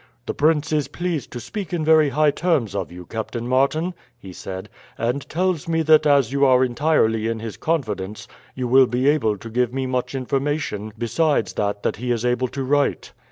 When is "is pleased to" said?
0.73-1.39